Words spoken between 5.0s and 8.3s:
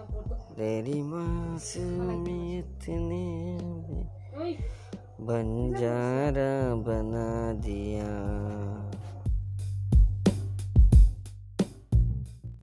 बंजारा बना दिया।